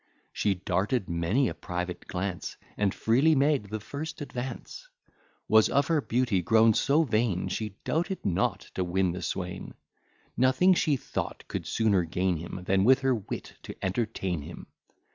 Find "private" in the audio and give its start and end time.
1.53-2.07